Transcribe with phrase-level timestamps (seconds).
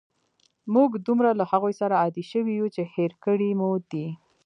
[0.73, 4.07] موږ دومره له هغوی سره عادی شوي یو، چې هېر کړي مو دي.